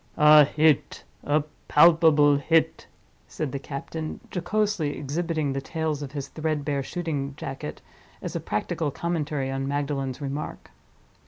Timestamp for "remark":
10.19-10.71